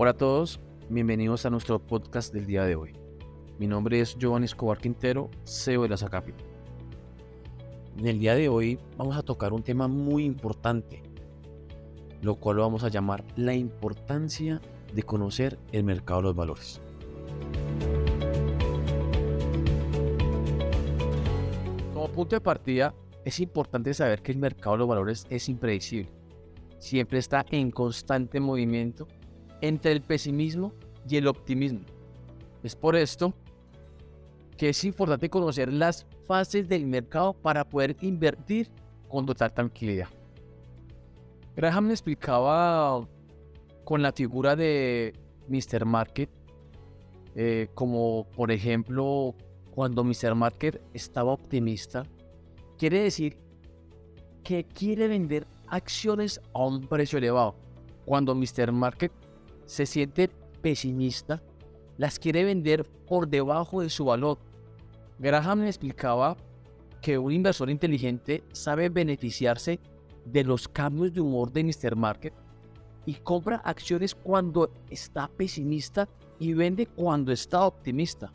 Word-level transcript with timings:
Hola 0.00 0.12
a 0.12 0.16
todos, 0.16 0.60
bienvenidos 0.88 1.44
a 1.44 1.50
nuestro 1.50 1.80
podcast 1.80 2.32
del 2.32 2.46
día 2.46 2.62
de 2.62 2.76
hoy. 2.76 2.92
Mi 3.58 3.66
nombre 3.66 3.98
es 3.98 4.16
Giovanni 4.16 4.44
Escobar 4.44 4.78
Quintero, 4.78 5.28
CEO 5.42 5.82
de 5.82 5.88
la 5.88 5.96
SACAPI. 5.96 6.34
En 7.98 8.06
el 8.06 8.20
día 8.20 8.36
de 8.36 8.48
hoy 8.48 8.78
vamos 8.96 9.16
a 9.16 9.24
tocar 9.24 9.52
un 9.52 9.64
tema 9.64 9.88
muy 9.88 10.24
importante, 10.24 11.02
lo 12.22 12.36
cual 12.36 12.58
lo 12.58 12.62
vamos 12.62 12.84
a 12.84 12.90
llamar 12.90 13.24
la 13.34 13.54
importancia 13.54 14.60
de 14.94 15.02
conocer 15.02 15.58
el 15.72 15.82
mercado 15.82 16.20
de 16.20 16.26
los 16.28 16.36
valores. 16.36 16.80
Como 21.92 22.08
punto 22.12 22.36
de 22.36 22.40
partida, 22.40 22.94
es 23.24 23.40
importante 23.40 23.92
saber 23.94 24.22
que 24.22 24.30
el 24.30 24.38
mercado 24.38 24.76
de 24.76 24.78
los 24.78 24.88
valores 24.88 25.26
es 25.28 25.48
impredecible. 25.48 26.12
Siempre 26.78 27.18
está 27.18 27.44
en 27.50 27.72
constante 27.72 28.38
movimiento 28.38 29.08
entre 29.60 29.92
el 29.92 30.02
pesimismo 30.02 30.72
y 31.08 31.16
el 31.16 31.26
optimismo. 31.26 31.80
Es 32.62 32.74
por 32.74 32.96
esto 32.96 33.34
que 34.56 34.70
es 34.70 34.84
importante 34.84 35.30
conocer 35.30 35.72
las 35.72 36.06
fases 36.26 36.68
del 36.68 36.86
mercado 36.86 37.32
para 37.32 37.64
poder 37.64 37.96
invertir 38.00 38.68
con 39.08 39.24
total 39.24 39.52
tranquilidad. 39.54 40.08
Graham 41.56 41.90
explicaba 41.90 43.06
con 43.84 44.02
la 44.02 44.12
figura 44.12 44.54
de 44.54 45.14
Mr. 45.48 45.84
Market, 45.84 46.28
eh, 47.34 47.68
como 47.74 48.26
por 48.36 48.50
ejemplo 48.50 49.34
cuando 49.70 50.04
Mr. 50.04 50.34
Market 50.34 50.82
estaba 50.92 51.32
optimista, 51.32 52.02
quiere 52.76 53.00
decir 53.00 53.38
que 54.42 54.64
quiere 54.64 55.08
vender 55.08 55.46
acciones 55.68 56.40
a 56.52 56.66
un 56.66 56.86
precio 56.86 57.18
elevado. 57.18 57.54
Cuando 58.04 58.34
Mr. 58.34 58.72
Market 58.72 59.12
se 59.68 59.84
siente 59.84 60.30
pesimista, 60.62 61.42
las 61.98 62.18
quiere 62.18 62.42
vender 62.42 62.84
por 63.06 63.28
debajo 63.28 63.82
de 63.82 63.90
su 63.90 64.06
valor. 64.06 64.38
Graham 65.18 65.64
explicaba 65.64 66.36
que 67.02 67.18
un 67.18 67.32
inversor 67.32 67.68
inteligente 67.68 68.42
sabe 68.52 68.88
beneficiarse 68.88 69.78
de 70.24 70.42
los 70.42 70.68
cambios 70.68 71.12
de 71.12 71.20
humor 71.20 71.52
de 71.52 71.64
Mr. 71.64 71.96
Market 71.96 72.32
y 73.04 73.14
compra 73.14 73.56
acciones 73.56 74.14
cuando 74.14 74.70
está 74.88 75.28
pesimista 75.28 76.08
y 76.38 76.54
vende 76.54 76.86
cuando 76.86 77.30
está 77.30 77.66
optimista. 77.66 78.32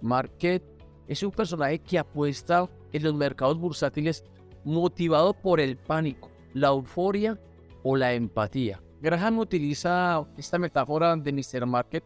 Market 0.00 0.64
es 1.06 1.22
un 1.22 1.30
personaje 1.30 1.78
que 1.78 1.98
apuesta 1.98 2.68
en 2.92 3.02
los 3.04 3.14
mercados 3.14 3.56
bursátiles 3.56 4.24
motivado 4.64 5.32
por 5.32 5.60
el 5.60 5.76
pánico, 5.76 6.28
la 6.54 6.68
euforia 6.68 7.38
o 7.84 7.96
la 7.96 8.14
empatía. 8.14 8.82
Graham 9.02 9.40
utiliza 9.40 10.24
esta 10.36 10.60
metáfora 10.60 11.16
de 11.16 11.32
Mr. 11.32 11.66
Market 11.66 12.04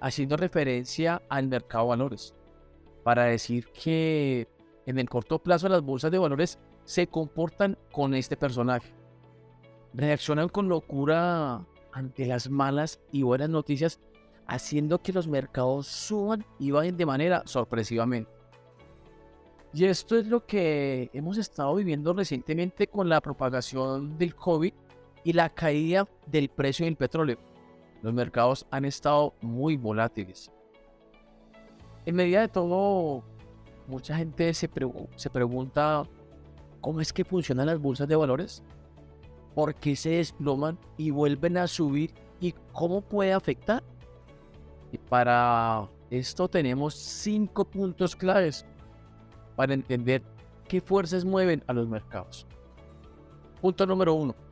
haciendo 0.00 0.34
referencia 0.34 1.20
al 1.28 1.46
mercado 1.46 1.84
de 1.84 1.88
valores 1.90 2.34
para 3.04 3.24
decir 3.24 3.66
que 3.66 4.48
en 4.86 4.98
el 4.98 5.10
corto 5.10 5.40
plazo 5.40 5.68
las 5.68 5.82
bolsas 5.82 6.10
de 6.10 6.16
valores 6.16 6.58
se 6.84 7.06
comportan 7.06 7.76
con 7.92 8.14
este 8.14 8.34
personaje. 8.34 8.94
Reaccionan 9.92 10.48
con 10.48 10.70
locura 10.70 11.66
ante 11.92 12.24
las 12.24 12.48
malas 12.48 12.98
y 13.12 13.24
buenas 13.24 13.50
noticias, 13.50 14.00
haciendo 14.46 15.02
que 15.02 15.12
los 15.12 15.28
mercados 15.28 15.86
suban 15.86 16.46
y 16.58 16.70
vayan 16.70 16.96
de 16.96 17.04
manera 17.04 17.42
sorpresivamente. 17.44 18.30
Y 19.74 19.84
esto 19.84 20.16
es 20.16 20.26
lo 20.26 20.46
que 20.46 21.10
hemos 21.12 21.36
estado 21.36 21.74
viviendo 21.74 22.14
recientemente 22.14 22.86
con 22.86 23.10
la 23.10 23.20
propagación 23.20 24.16
del 24.16 24.34
COVID 24.34 24.72
y 25.24 25.32
la 25.32 25.50
caída 25.50 26.08
del 26.26 26.48
precio 26.48 26.84
del 26.84 26.96
petróleo. 26.96 27.38
Los 28.02 28.14
mercados 28.14 28.66
han 28.70 28.84
estado 28.84 29.34
muy 29.40 29.76
volátiles. 29.76 30.50
En 32.06 32.14
medida 32.14 32.40
de 32.40 32.48
todo, 32.48 33.24
mucha 33.86 34.16
gente 34.16 34.54
se, 34.54 34.70
se 35.16 35.30
pregunta 35.30 36.04
cómo 36.80 37.00
es 37.00 37.12
que 37.12 37.24
funcionan 37.24 37.66
las 37.66 37.80
bolsas 37.80 38.08
de 38.08 38.16
valores, 38.16 38.62
por 39.54 39.74
qué 39.74 39.96
se 39.96 40.10
desploman 40.10 40.78
y 40.96 41.10
vuelven 41.10 41.56
a 41.56 41.66
subir 41.66 42.14
y 42.40 42.52
cómo 42.72 43.00
puede 43.00 43.32
afectar. 43.32 43.82
Y 44.92 44.98
para 44.98 45.88
esto 46.10 46.48
tenemos 46.48 46.94
cinco 46.94 47.64
puntos 47.64 48.14
claves 48.14 48.64
para 49.56 49.74
entender 49.74 50.22
qué 50.68 50.80
fuerzas 50.80 51.24
mueven 51.24 51.62
a 51.66 51.72
los 51.72 51.88
mercados. 51.88 52.46
Punto 53.60 53.84
número 53.84 54.14
uno 54.14 54.47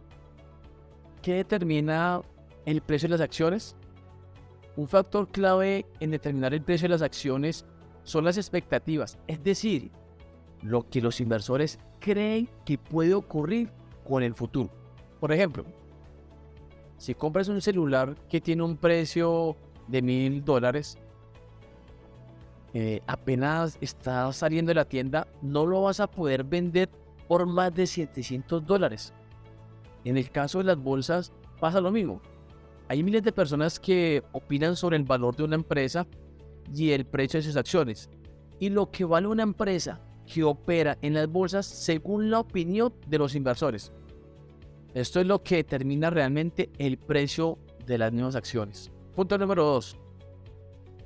¿Qué 1.26 1.34
determina 1.34 2.22
el 2.66 2.82
precio 2.82 3.08
de 3.08 3.14
las 3.14 3.20
acciones? 3.20 3.74
Un 4.76 4.86
factor 4.86 5.26
clave 5.26 5.84
en 5.98 6.12
determinar 6.12 6.54
el 6.54 6.62
precio 6.62 6.84
de 6.84 6.90
las 6.90 7.02
acciones 7.02 7.66
son 8.04 8.24
las 8.24 8.36
expectativas, 8.36 9.18
es 9.26 9.42
decir, 9.42 9.90
lo 10.62 10.88
que 10.88 11.00
los 11.00 11.20
inversores 11.20 11.80
creen 11.98 12.48
que 12.64 12.78
puede 12.78 13.12
ocurrir 13.12 13.72
con 14.08 14.22
el 14.22 14.34
futuro. 14.34 14.70
Por 15.18 15.32
ejemplo, 15.32 15.64
si 16.96 17.12
compras 17.16 17.48
un 17.48 17.60
celular 17.60 18.14
que 18.28 18.40
tiene 18.40 18.62
un 18.62 18.76
precio 18.76 19.56
de 19.88 20.02
mil 20.02 20.44
dólares, 20.44 20.96
eh, 22.72 23.00
apenas 23.08 23.78
está 23.80 24.32
saliendo 24.32 24.70
de 24.70 24.76
la 24.76 24.84
tienda, 24.84 25.26
no 25.42 25.66
lo 25.66 25.82
vas 25.82 25.98
a 25.98 26.06
poder 26.06 26.44
vender 26.44 26.88
por 27.26 27.46
más 27.46 27.74
de 27.74 27.88
700 27.88 28.64
dólares. 28.64 29.12
En 30.06 30.16
el 30.16 30.30
caso 30.30 30.58
de 30.58 30.64
las 30.64 30.78
bolsas 30.78 31.32
pasa 31.58 31.80
lo 31.80 31.90
mismo. 31.90 32.22
Hay 32.86 33.02
miles 33.02 33.24
de 33.24 33.32
personas 33.32 33.80
que 33.80 34.22
opinan 34.30 34.76
sobre 34.76 34.96
el 34.96 35.02
valor 35.02 35.34
de 35.34 35.42
una 35.42 35.56
empresa 35.56 36.06
y 36.72 36.92
el 36.92 37.06
precio 37.06 37.40
de 37.40 37.42
sus 37.42 37.56
acciones. 37.56 38.08
Y 38.60 38.68
lo 38.68 38.92
que 38.92 39.04
vale 39.04 39.26
una 39.26 39.42
empresa 39.42 40.00
que 40.32 40.44
opera 40.44 40.96
en 41.02 41.14
las 41.14 41.26
bolsas 41.26 41.66
según 41.66 42.30
la 42.30 42.38
opinión 42.38 42.94
de 43.08 43.18
los 43.18 43.34
inversores. 43.34 43.92
Esto 44.94 45.18
es 45.18 45.26
lo 45.26 45.42
que 45.42 45.56
determina 45.56 46.08
realmente 46.08 46.70
el 46.78 46.98
precio 46.98 47.58
de 47.84 47.98
las 47.98 48.12
nuevas 48.12 48.36
acciones. 48.36 48.92
Punto 49.16 49.36
número 49.36 49.64
2. 49.64 49.96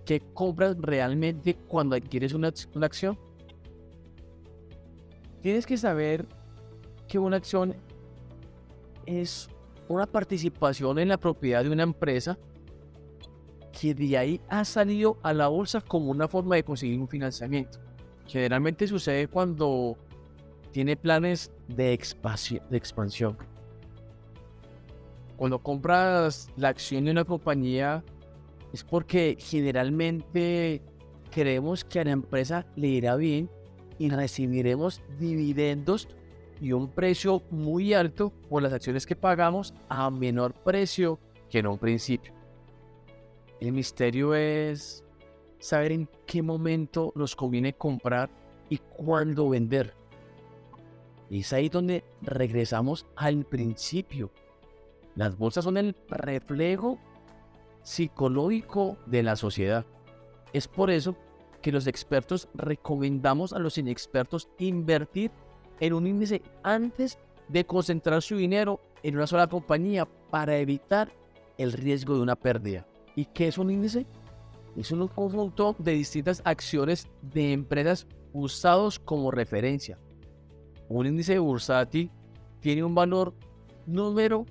¿Qué 0.04 0.20
compras 0.34 0.76
realmente 0.78 1.54
cuando 1.54 1.96
adquieres 1.96 2.34
una, 2.34 2.52
una 2.74 2.84
acción? 2.84 3.18
Tienes 5.40 5.64
que 5.64 5.78
saber 5.78 6.26
que 7.08 7.18
una 7.18 7.38
acción 7.38 7.74
es 9.06 9.48
una 9.88 10.06
participación 10.06 10.98
en 10.98 11.08
la 11.08 11.18
propiedad 11.18 11.64
de 11.64 11.70
una 11.70 11.82
empresa 11.82 12.38
que 13.72 13.94
de 13.94 14.18
ahí 14.18 14.40
ha 14.48 14.64
salido 14.64 15.18
a 15.22 15.32
la 15.32 15.48
bolsa 15.48 15.80
como 15.80 16.10
una 16.10 16.28
forma 16.28 16.56
de 16.56 16.64
conseguir 16.64 17.00
un 17.00 17.08
financiamiento. 17.08 17.78
Generalmente 18.26 18.86
sucede 18.86 19.26
cuando 19.28 19.96
tiene 20.70 20.96
planes 20.96 21.50
de, 21.68 21.92
expansión. 21.92 23.36
Cuando 25.36 25.58
compras 25.58 26.48
la 26.56 26.68
acción 26.68 27.04
de 27.04 27.10
una 27.12 27.24
compañía 27.24 28.04
es 28.72 28.84
porque 28.84 29.36
generalmente 29.40 30.82
creemos 31.30 31.84
que 31.84 32.00
a 32.00 32.04
la 32.04 32.12
empresa 32.12 32.66
le 32.76 32.88
irá 32.88 33.16
bien 33.16 33.50
y 33.98 34.10
recibiremos 34.10 35.02
dividendos 35.18 36.08
y 36.60 36.72
un 36.72 36.88
precio 36.88 37.43
muy 37.50 37.94
alto 37.94 38.31
por 38.48 38.62
las 38.62 38.72
acciones 38.72 39.06
que 39.06 39.16
pagamos 39.16 39.75
a 39.88 40.10
menor 40.10 40.53
precio 40.53 41.19
que 41.48 41.59
en 41.59 41.66
un 41.66 41.78
principio. 41.78 42.32
El 43.60 43.72
misterio 43.72 44.34
es 44.34 45.04
saber 45.59 45.93
en 45.93 46.09
qué 46.26 46.43
momento 46.43 47.12
nos 47.15 47.34
conviene 47.34 47.72
comprar 47.72 48.31
y 48.69 48.78
cuándo 48.78 49.48
vender. 49.48 49.94
Y 51.28 51.41
es 51.41 51.53
ahí 51.53 51.69
donde 51.69 52.04
regresamos 52.22 53.06
al 53.16 53.45
principio. 53.45 54.30
Las 55.15 55.36
bolsas 55.36 55.65
son 55.65 55.77
el 55.77 55.95
reflejo 56.09 56.98
psicológico 57.83 58.97
de 59.06 59.22
la 59.22 59.36
sociedad. 59.36 59.86
Es 60.53 60.68
por 60.68 60.91
eso 60.91 61.16
que 61.63 61.72
los 61.72 61.86
expertos 61.86 62.48
recomendamos 62.54 63.53
a 63.53 63.59
los 63.59 63.78
inexpertos 63.78 64.48
invertir 64.59 65.30
en 65.80 65.92
un 65.92 66.06
índice 66.06 66.42
antes 66.62 67.18
de 67.48 67.65
concentrar 67.66 68.22
su 68.22 68.36
dinero 68.36 68.80
en 69.03 69.16
una 69.16 69.27
sola 69.27 69.48
compañía 69.48 70.06
para 70.30 70.59
evitar 70.59 71.10
el 71.59 71.72
riesgo 71.72 72.15
de 72.15 72.21
una 72.21 72.36
pérdida. 72.36 72.86
¿Y 73.16 73.24
qué 73.27 73.48
es 73.48 73.59
un 73.59 73.71
índice? 73.71 74.06
Es 74.77 74.92
un 74.92 75.09
conjunto 75.09 75.74
de 75.78 75.92
distintas 75.92 76.42
acciones 76.44 77.09
de 77.22 77.53
empresas 77.53 78.06
usados 78.32 78.98
como 78.98 79.30
referencia. 79.30 79.98
Un 80.88 81.06
índice 81.06 81.38
bursátil 81.38 82.10
tiene 82.60 82.84
un 82.84 82.94
valor 82.94 83.34
número 83.86 84.47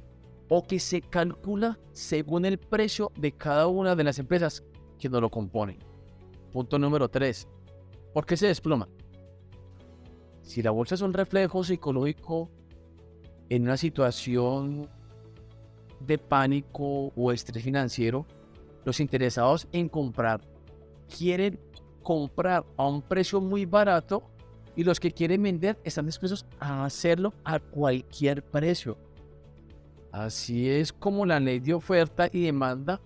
o 0.50 0.64
que 0.64 0.80
se 0.80 1.02
calcula 1.02 1.80
según 1.94 2.46
el 2.46 2.58
precio 2.58 3.12
de 3.18 3.31
cada 3.31 3.68
una 3.68 3.96
de 3.96 4.04
las 4.04 4.20
empresas 4.20 4.64
que 4.98 5.10
no 5.10 5.22
lo 5.22 5.30
componen. 5.30 5.78
Punto 6.52 6.80
número 6.80 7.08
3. 7.08 7.48
¿Por 8.14 8.26
qué 8.26 8.36
se 8.36 8.48
desploma? 8.48 8.90
Si 10.50 10.63
la 10.63 10.72
bolsa 10.72 10.96
es 10.96 11.01
un 11.01 11.13
reflejo 11.13 11.63
psicológico 11.63 12.50
en 13.50 13.66
una 13.66 13.78
situación 13.78 14.90
de 16.00 16.18
pánico 16.18 17.13
o 17.16 17.31
estrés 17.31 17.63
financiero, 17.63 18.25
Los 18.84 19.00
interesados 19.00 19.68
en 19.72 19.88
comprar 19.90 20.42
quieren 21.16 21.60
comprar 22.01 22.66
a 22.78 22.88
un 22.88 23.04
precio 23.04 23.40
muy 23.40 23.66
barato 23.66 24.24
y 24.75 24.84
los 24.84 25.00
que 25.00 25.12
quieren 25.12 25.44
vender 25.44 25.78
están 25.84 26.07
dispuestos 26.07 26.48
a 26.60 26.86
hacerlo 26.86 27.31
a 27.44 27.60
cualquier 27.60 28.42
precio. 28.42 28.98
Así 30.12 30.68
es 30.68 30.92
como 30.92 31.28
la 31.28 31.40
ley 31.40 31.60
de 31.60 31.75
oferta 31.75 32.28
y 32.31 32.45
demanda, 32.45 33.00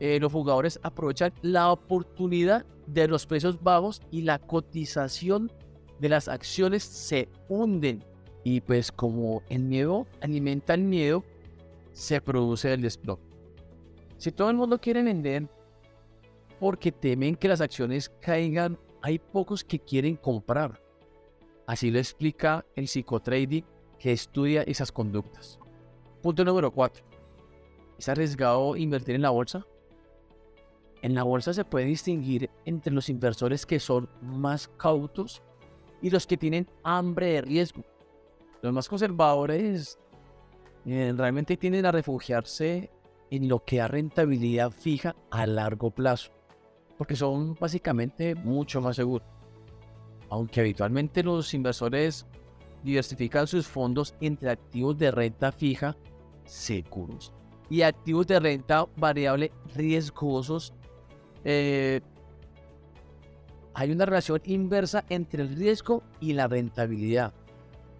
eh, 0.00 0.18
los 0.20 0.30
jugadores 0.30 0.78
aprovechan 0.82 1.32
la 1.40 1.72
oportunidad 1.72 2.66
de 2.86 3.08
los 3.08 3.24
precios 3.24 3.62
bajos 3.62 4.02
y 4.10 4.20
la 4.20 4.38
cotización 4.38 5.50
de 6.04 6.10
las 6.10 6.28
acciones 6.28 6.82
se 6.82 7.30
hunden. 7.48 8.04
Y 8.44 8.60
pues 8.60 8.92
como 8.92 9.42
el 9.48 9.62
miedo 9.62 10.06
alimenta 10.20 10.74
el 10.74 10.82
miedo, 10.82 11.24
se 11.92 12.20
produce 12.20 12.74
el 12.74 12.82
desplome. 12.82 13.22
Si 14.18 14.30
todo 14.30 14.50
el 14.50 14.56
mundo 14.56 14.78
quiere 14.78 15.02
vender 15.02 15.48
porque 16.60 16.92
temen 16.92 17.36
que 17.36 17.48
las 17.48 17.62
acciones 17.62 18.10
caigan, 18.20 18.78
hay 19.00 19.18
pocos 19.18 19.64
que 19.64 19.78
quieren 19.78 20.16
comprar. 20.16 20.78
Así 21.66 21.90
lo 21.90 21.98
explica 21.98 22.66
el 22.76 22.86
psicotrading 22.86 23.64
que 23.98 24.12
estudia 24.12 24.60
esas 24.64 24.92
conductas. 24.92 25.58
Punto 26.20 26.44
número 26.44 26.70
4. 26.70 27.02
¿Es 27.98 28.10
arriesgado 28.10 28.76
invertir 28.76 29.14
en 29.14 29.22
la 29.22 29.30
bolsa? 29.30 29.66
En 31.00 31.14
la 31.14 31.22
bolsa 31.22 31.54
se 31.54 31.64
puede 31.64 31.86
distinguir 31.86 32.50
entre 32.66 32.92
los 32.92 33.08
inversores 33.08 33.64
que 33.64 33.80
son 33.80 34.10
más 34.20 34.68
cautos 34.68 35.42
y 36.04 36.10
los 36.10 36.26
que 36.26 36.36
tienen 36.36 36.68
hambre 36.82 37.28
de 37.28 37.40
riesgo. 37.40 37.82
Los 38.60 38.74
más 38.74 38.90
conservadores 38.90 39.98
eh, 40.84 41.14
realmente 41.16 41.56
tienden 41.56 41.86
a 41.86 41.92
refugiarse 41.92 42.90
en 43.30 43.48
lo 43.48 43.64
que 43.64 43.78
da 43.78 43.88
rentabilidad 43.88 44.70
fija 44.70 45.16
a 45.30 45.46
largo 45.46 45.90
plazo, 45.90 46.30
porque 46.98 47.16
son 47.16 47.54
básicamente 47.54 48.34
mucho 48.34 48.82
más 48.82 48.96
seguros. 48.96 49.26
Aunque 50.28 50.60
habitualmente 50.60 51.22
los 51.22 51.54
inversores 51.54 52.26
diversifican 52.82 53.46
sus 53.46 53.66
fondos 53.66 54.14
entre 54.20 54.50
activos 54.50 54.98
de 54.98 55.10
renta 55.10 55.52
fija 55.52 55.96
seguros 56.44 57.32
y 57.70 57.80
activos 57.80 58.26
de 58.26 58.40
renta 58.40 58.86
variable 58.98 59.52
riesgosos, 59.74 60.74
eh, 61.44 62.02
hay 63.74 63.90
una 63.90 64.06
relación 64.06 64.40
inversa 64.44 65.04
entre 65.08 65.42
el 65.42 65.56
riesgo 65.56 66.02
y 66.20 66.32
la 66.32 66.46
rentabilidad. 66.46 67.34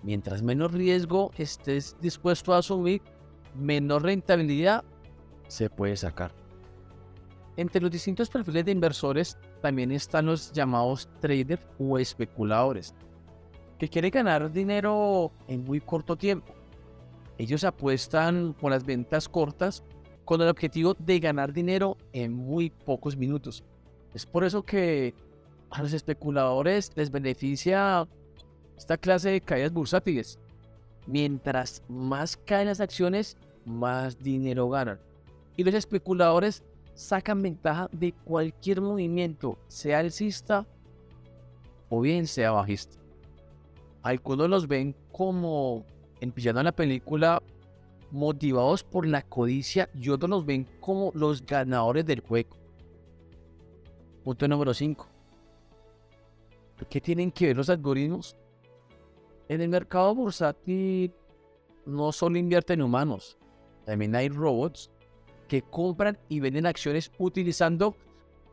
Mientras 0.02 0.42
menos 0.42 0.72
riesgo 0.72 1.32
estés 1.36 1.96
dispuesto 2.00 2.54
a 2.54 2.58
asumir, 2.58 3.02
menor 3.56 4.04
rentabilidad 4.04 4.84
se 5.48 5.68
puede 5.68 5.96
sacar. 5.96 6.32
Entre 7.56 7.80
los 7.80 7.90
distintos 7.90 8.30
perfiles 8.30 8.64
de 8.64 8.72
inversores 8.72 9.36
también 9.60 9.92
están 9.92 10.26
los 10.26 10.52
llamados 10.52 11.08
traders 11.20 11.64
o 11.78 11.98
especuladores, 11.98 12.94
que 13.78 13.88
quieren 13.88 14.10
ganar 14.10 14.52
dinero 14.52 15.32
en 15.48 15.64
muy 15.64 15.80
corto 15.80 16.16
tiempo. 16.16 16.52
Ellos 17.38 17.64
apuestan 17.64 18.54
por 18.54 18.70
las 18.70 18.84
ventas 18.84 19.28
cortas 19.28 19.82
con 20.24 20.40
el 20.40 20.48
objetivo 20.48 20.94
de 20.94 21.18
ganar 21.18 21.52
dinero 21.52 21.96
en 22.12 22.32
muy 22.32 22.70
pocos 22.70 23.16
minutos. 23.16 23.64
Es 24.14 24.26
por 24.26 24.44
eso 24.44 24.62
que 24.62 25.14
a 25.74 25.82
los 25.82 25.92
especuladores 25.92 26.92
les 26.94 27.10
beneficia 27.10 28.06
esta 28.78 28.96
clase 28.96 29.30
de 29.30 29.40
caídas 29.40 29.72
bursátiles. 29.72 30.38
Mientras 31.06 31.82
más 31.88 32.36
caen 32.36 32.68
las 32.68 32.80
acciones, 32.80 33.36
más 33.64 34.16
dinero 34.16 34.68
ganan. 34.68 35.00
Y 35.56 35.64
los 35.64 35.74
especuladores 35.74 36.62
sacan 36.94 37.42
ventaja 37.42 37.88
de 37.90 38.12
cualquier 38.12 38.80
movimiento, 38.80 39.58
sea 39.66 39.98
alcista 39.98 40.64
o 41.88 42.00
bien 42.00 42.28
sea 42.28 42.52
bajista. 42.52 42.96
Algunos 44.02 44.48
los 44.48 44.68
ven 44.68 44.94
como, 45.10 45.84
empezando 46.20 46.62
la 46.62 46.70
película, 46.70 47.42
motivados 48.12 48.84
por 48.84 49.06
la 49.08 49.22
codicia 49.22 49.90
y 49.92 50.08
otros 50.10 50.30
los 50.30 50.46
ven 50.46 50.68
como 50.78 51.10
los 51.14 51.44
ganadores 51.44 52.06
del 52.06 52.20
juego. 52.20 52.56
Punto 54.22 54.46
número 54.46 54.72
5. 54.72 55.13
¿Qué 56.88 57.00
tienen 57.00 57.30
que 57.30 57.46
ver 57.46 57.56
los 57.56 57.70
algoritmos? 57.70 58.36
En 59.48 59.60
el 59.60 59.68
mercado 59.68 60.14
bursátil 60.14 61.12
no 61.86 62.12
solo 62.12 62.38
invierten 62.38 62.82
humanos, 62.82 63.38
también 63.84 64.16
hay 64.16 64.28
robots 64.28 64.90
que 65.48 65.62
compran 65.62 66.18
y 66.28 66.40
venden 66.40 66.66
acciones 66.66 67.12
utilizando 67.18 67.94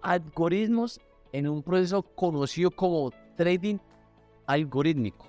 algoritmos 0.02 1.00
en 1.32 1.48
un 1.48 1.64
proceso 1.64 2.04
conocido 2.04 2.72
como 2.72 3.12
trading 3.38 3.78
algorítmico. 4.46 5.28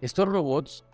Estos 0.00 0.28
robots 0.28 0.84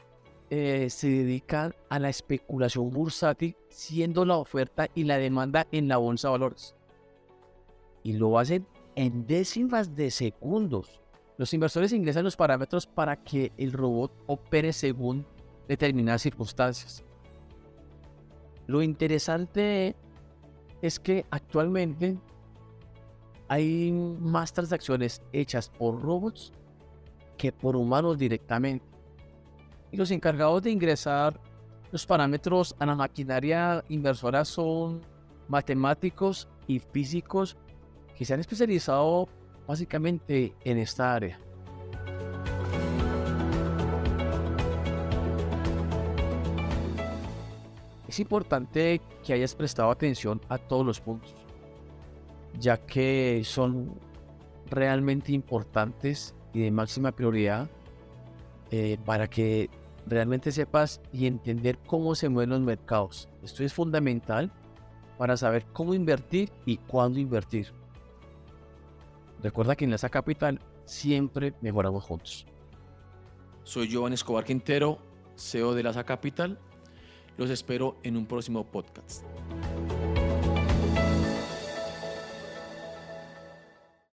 eh, 0.51 0.91
se 0.91 1.09
dedican 1.09 1.75
a 1.89 1.99
la 1.99 2.11
especulación 2.11 2.91
bursátil, 2.91 3.57
siendo 3.69 4.25
la 4.25 4.37
oferta 4.37 4.89
y 4.95 5.05
la 5.05 5.17
demanda 5.17 5.67
en 5.73 5.89
la 5.89 5.97
bolsa 5.97 6.29
de 6.29 6.33
valores. 6.33 6.75
Y 8.03 8.15
lo 8.15 8.39
hacen 8.39 8.67
en 8.97 9.27
décimas 9.27 9.95
de 9.95 10.11
segundos. 10.11 11.01
Los 11.37 11.55
inversores 11.55 11.93
ingresan 11.93 12.25
los 12.25 12.37
parámetros 12.37 12.87
para 12.87 13.17
que 13.17 13.53
el 13.57 13.73
robot 13.73 14.13
opere 14.27 14.73
según 14.73 15.27
determinadas 15.69 16.23
circunstancias. 16.23 17.05
Lo 18.67 18.83
interesante 18.83 19.97
es 20.83 21.01
que 21.01 21.25
actualmente 21.31 22.19
hay 23.49 23.91
más 23.93 24.53
transacciones 24.53 25.23
hechas 25.33 25.69
por 25.71 26.01
robots 26.01 26.53
que 27.37 27.53
por 27.53 27.75
humanos 27.75 28.19
directamente. 28.19 28.87
Y 29.91 29.97
los 29.97 30.11
encargados 30.11 30.63
de 30.63 30.71
ingresar 30.71 31.41
los 31.91 32.07
parámetros 32.07 32.77
a 32.79 32.87
la 32.87 32.95
maquinaria 32.95 33.85
inversora 33.89 34.45
son 34.45 35.01
matemáticos 35.49 36.49
y 36.69 36.79
físicos 36.79 37.57
que 38.21 38.27
se 38.27 38.35
han 38.35 38.41
especializado 38.41 39.31
básicamente 39.67 40.55
en 40.63 40.77
esta 40.77 41.15
área. 41.15 41.41
Es 48.07 48.21
importante 48.21 49.01
que 49.25 49.33
hayas 49.33 49.55
prestado 49.55 49.91
atención 49.91 50.39
a 50.51 50.59
todos 50.59 50.85
los 50.85 51.01
puntos, 51.01 51.35
ya 52.59 52.77
que 52.77 53.41
son 53.43 53.95
realmente 54.69 55.33
importantes 55.33 56.35
y 56.53 56.61
de 56.61 56.71
máxima 56.71 57.13
prioridad 57.13 57.71
eh, 58.71 58.99
para 59.07 59.31
que 59.31 59.71
realmente 60.07 60.53
sepas 60.53 61.01
y 61.11 61.25
entender 61.25 61.79
cómo 61.87 62.15
se 62.15 62.29
mueven 62.29 62.51
los 62.51 62.61
mercados. 62.61 63.31
Esto 63.43 63.65
es 63.65 63.73
fundamental 63.73 64.53
para 65.17 65.39
saber 65.39 65.65
cómo 65.73 65.95
invertir 65.95 66.53
y 66.67 66.77
cuándo 66.77 67.19
invertir. 67.19 67.81
Recuerda 69.43 69.77
que 69.77 69.85
en 69.85 69.91
Laza 69.91 70.09
Capital 70.09 70.61
siempre 70.85 71.55
mejoramos 71.61 72.05
juntos. 72.05 72.47
Soy 73.65 73.89
Giovanni 73.89 74.15
Escobar 74.15 74.45
Quintero, 74.45 74.99
CEO 75.37 75.75
de 75.75 75.83
Laza 75.83 76.05
Capital 76.05 76.59
los 77.41 77.49
espero 77.49 77.97
en 78.03 78.19
un 78.19 78.27
próximo 78.27 78.65
podcast. 78.65 79.25